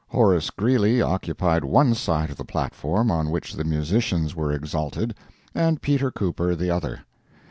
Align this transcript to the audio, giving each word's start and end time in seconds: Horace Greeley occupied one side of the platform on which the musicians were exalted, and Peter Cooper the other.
Horace 0.07 0.49
Greeley 0.49 0.99
occupied 0.99 1.63
one 1.63 1.93
side 1.93 2.31
of 2.31 2.37
the 2.37 2.43
platform 2.43 3.11
on 3.11 3.29
which 3.29 3.53
the 3.53 3.63
musicians 3.63 4.35
were 4.35 4.51
exalted, 4.51 5.13
and 5.53 5.79
Peter 5.79 6.09
Cooper 6.09 6.55
the 6.55 6.71
other. 6.71 7.01